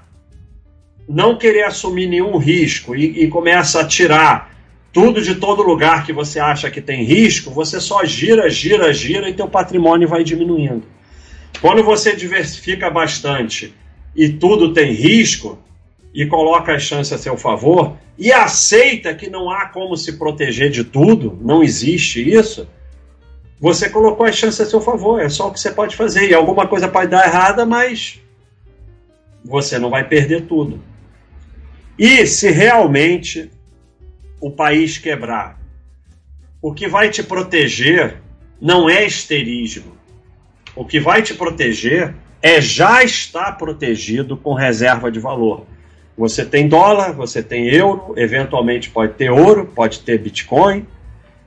não 1.07 1.37
querer 1.37 1.63
assumir 1.63 2.07
nenhum 2.07 2.37
risco 2.37 2.93
e, 2.93 3.23
e 3.23 3.27
começa 3.29 3.79
a 3.79 3.87
tirar 3.87 4.48
tudo 4.91 5.21
de 5.21 5.35
todo 5.35 5.61
lugar 5.61 6.05
que 6.05 6.13
você 6.13 6.39
acha 6.39 6.69
que 6.71 6.81
tem 6.81 7.03
risco, 7.03 7.51
você 7.51 7.79
só 7.79 8.03
gira, 8.03 8.49
gira, 8.49 8.91
gira 8.93 9.29
e 9.29 9.33
teu 9.33 9.47
patrimônio 9.47 10.07
vai 10.07 10.23
diminuindo. 10.23 10.83
Quando 11.61 11.83
você 11.83 12.15
diversifica 12.15 12.89
bastante 12.89 13.73
e 14.15 14.29
tudo 14.29 14.73
tem 14.73 14.91
risco 14.91 15.59
e 16.13 16.25
coloca 16.25 16.73
as 16.73 16.83
chances 16.83 17.13
a 17.13 17.17
seu 17.17 17.37
favor 17.37 17.97
e 18.17 18.31
aceita 18.31 19.13
que 19.13 19.29
não 19.29 19.49
há 19.49 19.67
como 19.67 19.95
se 19.95 20.17
proteger 20.17 20.69
de 20.69 20.83
tudo, 20.83 21.37
não 21.41 21.61
existe 21.61 22.27
isso, 22.27 22.67
você 23.59 23.89
colocou 23.89 24.25
as 24.25 24.35
chances 24.35 24.61
a 24.61 24.65
seu 24.65 24.81
favor, 24.81 25.21
é 25.21 25.29
só 25.29 25.47
o 25.47 25.51
que 25.51 25.59
você 25.59 25.69
pode 25.69 25.95
fazer. 25.95 26.29
E 26.29 26.33
alguma 26.33 26.65
coisa 26.65 26.87
pode 26.87 27.11
dar 27.11 27.27
errada, 27.27 27.65
mas 27.65 28.19
você 29.43 29.77
não 29.77 29.89
vai 29.89 30.07
perder 30.07 30.47
tudo. 30.47 30.81
E 31.97 32.25
se 32.25 32.49
realmente 32.49 33.51
o 34.39 34.51
país 34.51 34.97
quebrar. 34.97 35.59
O 36.61 36.73
que 36.73 36.87
vai 36.87 37.09
te 37.09 37.23
proteger 37.23 38.21
não 38.61 38.89
é 38.89 39.05
esterismo. 39.05 39.97
O 40.75 40.85
que 40.85 40.99
vai 40.99 41.21
te 41.21 41.33
proteger 41.33 42.15
é 42.41 42.61
já 42.61 43.03
estar 43.03 43.53
protegido 43.53 44.37
com 44.37 44.53
reserva 44.53 45.11
de 45.11 45.19
valor. 45.19 45.65
Você 46.17 46.45
tem 46.45 46.67
dólar, 46.67 47.13
você 47.13 47.41
tem 47.41 47.67
euro, 47.67 48.13
eventualmente 48.17 48.89
pode 48.89 49.13
ter 49.13 49.29
ouro, 49.29 49.65
pode 49.73 50.01
ter 50.01 50.17
Bitcoin. 50.17 50.85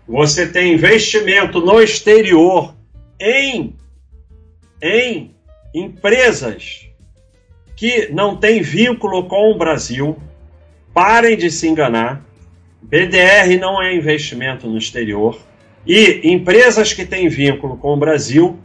Você 0.09 0.47
tem 0.47 0.73
investimento 0.73 1.61
no 1.61 1.81
exterior 1.81 2.75
em, 3.21 3.77
em 4.83 5.35
empresas 5.75 6.87
que 7.77 8.09
não 8.13 8.37
têm 8.37 8.63
vínculo 8.63 9.29
com 9.29 9.51
o 9.51 9.59
Brasil. 9.59 10.17
Parem 10.95 11.37
de 11.37 11.51
se 11.51 11.69
enganar. 11.69 12.25
BDR 12.83 13.59
não 13.61 13.83
é 13.83 13.95
investimento 13.95 14.67
no 14.67 14.77
exterior. 14.77 15.39
E 15.87 16.21
empresas 16.31 16.93
que 16.93 17.07
têm 17.07 17.29
vínculo 17.29 17.77
com 17.77 17.95
o 17.95 17.97
Brasil, 17.97 18.59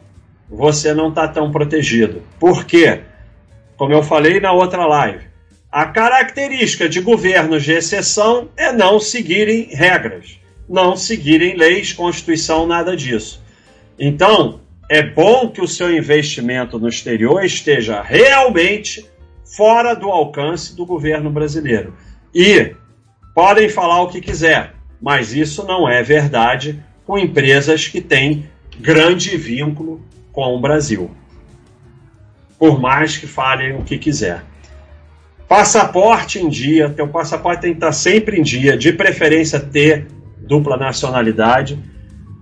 você 0.49 0.93
não 0.93 1.09
está 1.09 1.27
tão 1.27 1.51
protegido. 1.51 2.21
Por 2.39 2.65
quê? 2.65 3.01
Como 3.75 3.93
eu 3.93 4.03
falei 4.03 4.39
na 4.39 4.51
outra 4.51 4.85
live, 4.85 5.25
a 5.71 5.85
característica 5.85 6.87
de 6.87 7.01
governos 7.01 7.63
de 7.63 7.73
exceção 7.73 8.49
é 8.57 8.71
não 8.71 8.99
seguirem 8.99 9.69
regras, 9.71 10.39
não 10.67 10.95
seguirem 10.95 11.55
leis, 11.55 11.93
Constituição, 11.93 12.65
nada 12.65 12.95
disso. 12.95 13.43
Então, 13.99 14.61
é 14.89 15.03
bom 15.03 15.49
que 15.49 15.61
o 15.61 15.67
seu 15.67 15.95
investimento 15.95 16.79
no 16.79 16.87
exterior 16.87 17.43
esteja 17.43 18.01
realmente 18.01 19.05
fora 19.43 19.93
do 19.93 20.09
alcance 20.09 20.75
do 20.75 20.85
governo 20.85 21.29
brasileiro. 21.29 21.93
E 22.33 22.75
Podem 23.37 23.69
falar 23.69 24.01
o 24.01 24.07
que 24.07 24.19
quiser, 24.19 24.73
mas 24.99 25.31
isso 25.31 25.63
não 25.63 25.87
é 25.87 26.01
verdade 26.01 26.83
com 27.05 27.19
empresas 27.19 27.87
que 27.87 28.01
têm 28.01 28.49
grande 28.79 29.37
vínculo 29.37 30.03
com 30.31 30.55
o 30.55 30.59
Brasil. 30.59 31.11
Por 32.57 32.81
mais 32.81 33.15
que 33.15 33.27
falem 33.27 33.75
o 33.75 33.83
que 33.83 33.99
quiser. 33.99 34.43
Passaporte 35.47 36.39
em 36.39 36.49
dia, 36.49 36.89
teu 36.89 37.07
passaporte 37.09 37.61
tem 37.61 37.73
que 37.73 37.77
estar 37.77 37.91
sempre 37.91 38.39
em 38.39 38.41
dia, 38.41 38.75
de 38.75 38.91
preferência 38.91 39.59
ter 39.59 40.07
dupla 40.39 40.75
nacionalidade. 40.75 41.77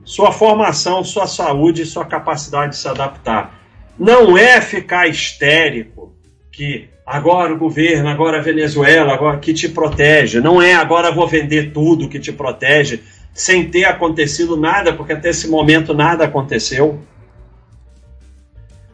Sua 0.06 0.32
formação, 0.32 1.04
sua 1.04 1.28
saúde 1.28 1.86
sua 1.86 2.06
capacidade 2.06 2.72
de 2.72 2.78
se 2.78 2.88
adaptar. 2.88 3.60
Não 4.00 4.38
é 4.38 4.62
ficar 4.62 5.10
histérico 5.10 6.16
que 6.54 6.88
agora 7.06 7.54
o 7.54 7.58
governo, 7.58 8.10
agora 8.10 8.40
a 8.40 8.42
Venezuela, 8.42 9.14
agora 9.14 9.38
que 9.38 9.54
te 9.54 9.70
protege. 9.70 10.40
Não 10.40 10.62
é 10.62 10.74
agora 10.74 11.12
vou 11.12 11.28
vender 11.28 11.72
tudo 11.72 12.10
que 12.10 12.20
te 12.20 12.32
protege, 12.32 13.04
sem 13.34 13.70
ter 13.70 13.86
acontecido 13.86 14.58
nada, 14.58 14.94
porque 14.94 15.14
até 15.14 15.30
esse 15.30 15.48
momento 15.48 15.94
nada 15.94 16.26
aconteceu. 16.26 17.00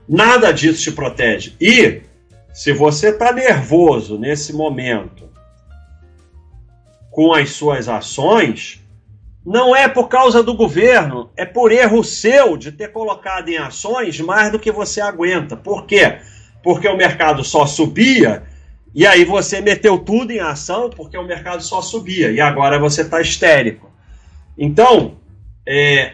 Nada 0.07 0.51
disso 0.51 0.81
te 0.81 0.91
protege. 0.91 1.55
E 1.61 2.01
se 2.53 2.73
você 2.73 3.09
está 3.09 3.31
nervoso 3.31 4.17
nesse 4.17 4.51
momento 4.51 5.29
com 7.09 7.33
as 7.33 7.51
suas 7.51 7.87
ações, 7.87 8.81
não 9.45 9.75
é 9.75 9.87
por 9.87 10.07
causa 10.09 10.43
do 10.43 10.53
governo, 10.53 11.29
é 11.37 11.45
por 11.45 11.71
erro 11.71 12.03
seu 12.03 12.57
de 12.57 12.71
ter 12.71 12.89
colocado 12.89 13.49
em 13.49 13.57
ações 13.57 14.19
mais 14.19 14.51
do 14.51 14.59
que 14.59 14.71
você 14.71 14.99
aguenta. 14.99 15.55
Por 15.55 15.85
quê? 15.85 16.19
Porque 16.63 16.87
o 16.87 16.97
mercado 16.97 17.43
só 17.43 17.65
subia 17.65 18.43
e 18.93 19.07
aí 19.07 19.23
você 19.23 19.61
meteu 19.61 19.97
tudo 19.97 20.31
em 20.31 20.39
ação 20.39 20.89
porque 20.89 21.17
o 21.17 21.25
mercado 21.25 21.63
só 21.63 21.81
subia 21.81 22.31
e 22.31 22.41
agora 22.41 22.77
você 22.77 23.01
está 23.01 23.21
histérico. 23.21 23.89
Então, 24.57 25.17
é, 25.65 26.13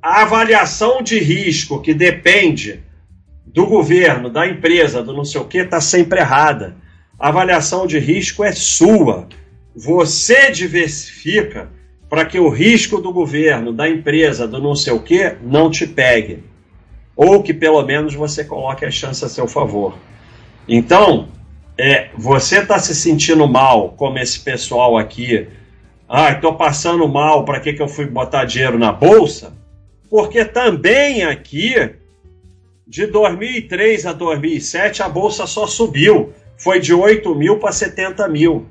a 0.00 0.22
avaliação 0.22 1.02
de 1.02 1.18
risco 1.18 1.80
que 1.80 1.92
depende 1.92 2.80
do 3.46 3.66
governo, 3.66 4.30
da 4.30 4.48
empresa, 4.48 5.02
do 5.02 5.12
não 5.12 5.24
sei 5.24 5.40
o 5.40 5.44
que, 5.44 5.58
está 5.58 5.80
sempre 5.80 6.20
errada. 6.20 6.74
A 7.18 7.28
avaliação 7.28 7.86
de 7.86 7.98
risco 7.98 8.42
é 8.42 8.52
sua. 8.52 9.28
Você 9.76 10.50
diversifica 10.50 11.68
para 12.08 12.24
que 12.24 12.38
o 12.38 12.48
risco 12.48 13.00
do 13.00 13.12
governo, 13.12 13.72
da 13.72 13.88
empresa, 13.88 14.48
do 14.48 14.60
não 14.60 14.74
sei 14.74 14.92
o 14.92 15.00
que, 15.00 15.36
não 15.42 15.70
te 15.70 15.86
pegue. 15.86 16.42
Ou 17.16 17.42
que 17.42 17.52
pelo 17.52 17.82
menos 17.82 18.14
você 18.14 18.44
coloque 18.44 18.84
a 18.84 18.90
chance 18.90 19.24
a 19.24 19.28
seu 19.28 19.46
favor. 19.46 19.94
Então, 20.66 21.28
é, 21.76 22.10
você 22.16 22.58
está 22.58 22.78
se 22.78 22.94
sentindo 22.94 23.46
mal, 23.48 23.90
como 23.90 24.18
esse 24.18 24.40
pessoal 24.40 24.96
aqui. 24.96 25.48
Ah, 26.08 26.30
estou 26.32 26.54
passando 26.54 27.06
mal, 27.08 27.44
para 27.44 27.60
que, 27.60 27.72
que 27.72 27.82
eu 27.82 27.88
fui 27.88 28.06
botar 28.06 28.44
dinheiro 28.44 28.78
na 28.78 28.92
bolsa? 28.92 29.52
Porque 30.10 30.44
também 30.44 31.24
aqui, 31.24 31.74
de 32.86 33.06
2003 33.06 34.06
a 34.06 34.12
2007, 34.12 35.02
a 35.02 35.08
bolsa 35.08 35.46
só 35.46 35.66
subiu. 35.66 36.32
Foi 36.56 36.78
de 36.78 36.92
8 36.92 37.34
mil 37.34 37.58
para 37.58 37.72
70 37.72 38.28
mil. 38.28 38.66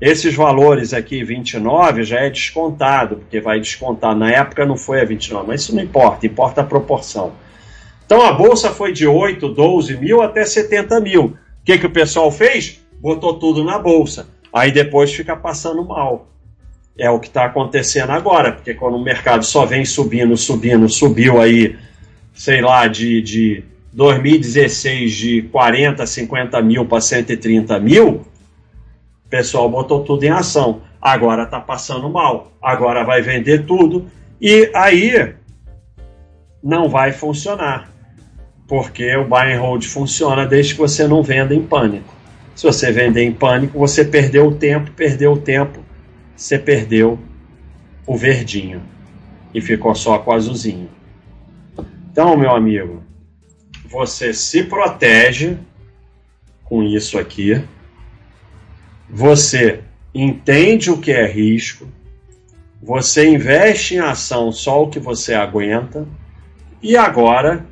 Esses 0.00 0.34
valores 0.34 0.92
aqui, 0.92 1.22
29, 1.22 2.02
já 2.02 2.18
é 2.18 2.28
descontado, 2.28 3.16
porque 3.16 3.40
vai 3.40 3.60
descontar. 3.60 4.14
Na 4.14 4.30
época 4.30 4.66
não 4.66 4.76
foi 4.76 5.00
a 5.00 5.04
29, 5.04 5.46
mas 5.46 5.62
isso 5.62 5.74
não 5.74 5.82
importa, 5.82 6.26
importa 6.26 6.60
a 6.60 6.64
proporção. 6.64 7.32
Então 8.06 8.22
a 8.22 8.32
bolsa 8.32 8.70
foi 8.70 8.92
de 8.92 9.06
8, 9.06 9.48
12 9.48 9.96
mil 9.96 10.22
até 10.22 10.44
70 10.44 11.00
mil. 11.00 11.24
O 11.24 11.36
que, 11.64 11.78
que 11.78 11.86
o 11.86 11.90
pessoal 11.90 12.30
fez? 12.30 12.84
Botou 13.00 13.34
tudo 13.34 13.64
na 13.64 13.78
bolsa. 13.78 14.28
Aí 14.52 14.70
depois 14.70 15.12
fica 15.12 15.34
passando 15.34 15.84
mal. 15.84 16.28
É 16.96 17.10
o 17.10 17.18
que 17.18 17.26
está 17.26 17.46
acontecendo 17.46 18.10
agora, 18.10 18.52
porque 18.52 18.72
quando 18.74 18.96
o 18.96 19.02
mercado 19.02 19.44
só 19.44 19.66
vem 19.66 19.84
subindo, 19.84 20.36
subindo, 20.36 20.88
subiu 20.88 21.40
aí, 21.40 21.76
sei 22.32 22.60
lá, 22.60 22.86
de, 22.86 23.20
de 23.20 23.64
2016 23.92 25.12
de 25.12 25.42
40, 25.42 26.06
50 26.06 26.62
mil 26.62 26.84
para 26.84 27.00
130 27.00 27.80
mil, 27.80 28.24
o 29.24 29.28
pessoal 29.28 29.68
botou 29.68 30.04
tudo 30.04 30.22
em 30.22 30.30
ação. 30.30 30.82
Agora 31.02 31.42
está 31.42 31.60
passando 31.60 32.08
mal. 32.08 32.52
Agora 32.62 33.02
vai 33.02 33.22
vender 33.22 33.66
tudo. 33.66 34.06
E 34.40 34.70
aí 34.74 35.34
não 36.62 36.88
vai 36.88 37.12
funcionar. 37.12 37.93
Porque 38.66 39.14
o 39.16 39.26
buy 39.26 39.52
and 39.52 39.60
hold 39.60 39.84
funciona 39.84 40.46
desde 40.46 40.74
que 40.74 40.80
você 40.80 41.06
não 41.06 41.22
venda 41.22 41.54
em 41.54 41.62
pânico. 41.62 42.14
Se 42.54 42.64
você 42.64 42.90
vender 42.90 43.24
em 43.24 43.32
pânico, 43.32 43.78
você 43.78 44.04
perdeu 44.04 44.46
o 44.46 44.54
tempo, 44.54 44.90
perdeu 44.92 45.32
o 45.32 45.40
tempo, 45.40 45.80
você 46.36 46.58
perdeu 46.58 47.18
o 48.06 48.16
verdinho 48.16 48.82
e 49.52 49.60
ficou 49.60 49.94
só 49.94 50.18
com 50.18 50.30
o 50.30 50.34
azulzinho. 50.34 50.88
Então, 52.10 52.36
meu 52.36 52.50
amigo, 52.50 53.02
você 53.90 54.32
se 54.32 54.62
protege 54.62 55.58
com 56.64 56.82
isso 56.82 57.18
aqui 57.18 57.62
você 59.08 59.80
entende 60.14 60.90
o 60.90 60.98
que 60.98 61.12
é 61.12 61.26
risco, 61.26 61.86
você 62.82 63.28
investe 63.28 63.94
em 63.94 64.00
ação 64.00 64.50
só 64.50 64.82
o 64.82 64.90
que 64.90 64.98
você 64.98 65.34
aguenta, 65.34 66.06
e 66.82 66.96
agora 66.96 67.66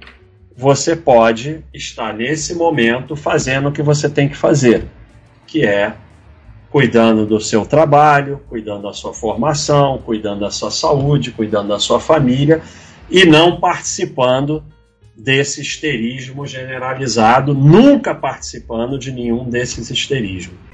você 0.56 0.94
pode 0.94 1.64
estar 1.72 2.12
nesse 2.14 2.54
momento 2.54 3.16
fazendo 3.16 3.68
o 3.68 3.72
que 3.72 3.82
você 3.82 4.08
tem 4.08 4.28
que 4.28 4.36
fazer, 4.36 4.86
que 5.46 5.64
é 5.64 5.94
cuidando 6.70 7.26
do 7.26 7.38
seu 7.38 7.66
trabalho, 7.66 8.40
cuidando 8.48 8.84
da 8.84 8.92
sua 8.92 9.12
formação, 9.12 9.98
cuidando 9.98 10.40
da 10.40 10.50
sua 10.50 10.70
saúde, 10.70 11.30
cuidando 11.30 11.68
da 11.68 11.78
sua 11.78 12.00
família 12.00 12.62
e 13.10 13.26
não 13.26 13.60
participando 13.60 14.64
desse 15.14 15.60
histerismo 15.60 16.46
generalizado, 16.46 17.52
nunca 17.52 18.14
participando 18.14 18.98
de 18.98 19.12
nenhum 19.12 19.48
desses 19.48 19.90
histerismos. 19.90 20.71